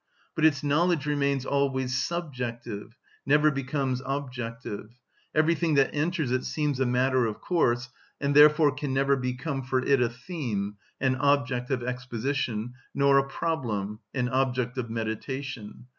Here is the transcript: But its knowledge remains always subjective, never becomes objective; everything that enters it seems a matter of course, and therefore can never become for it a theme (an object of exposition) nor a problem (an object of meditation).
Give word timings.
But 0.33 0.45
its 0.45 0.63
knowledge 0.63 1.05
remains 1.05 1.45
always 1.45 1.95
subjective, 1.95 2.95
never 3.23 3.51
becomes 3.51 4.01
objective; 4.03 4.89
everything 5.35 5.75
that 5.75 5.93
enters 5.93 6.31
it 6.31 6.43
seems 6.43 6.79
a 6.79 6.87
matter 6.87 7.27
of 7.27 7.39
course, 7.39 7.87
and 8.19 8.35
therefore 8.35 8.71
can 8.71 8.95
never 8.95 9.15
become 9.15 9.61
for 9.61 9.77
it 9.85 10.01
a 10.01 10.09
theme 10.09 10.77
(an 10.99 11.17
object 11.17 11.69
of 11.69 11.83
exposition) 11.83 12.73
nor 12.95 13.19
a 13.19 13.27
problem 13.29 13.99
(an 14.15 14.27
object 14.29 14.75
of 14.79 14.89
meditation). 14.89 15.85